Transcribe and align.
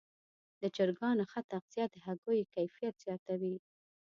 د 0.61 0.63
چرګانو 0.75 1.23
ښه 1.31 1.41
تغذیه 1.51 1.85
د 1.91 1.95
هګیو 2.05 2.49
کیفیت 2.55 2.95
زیاتوي. 3.05 3.55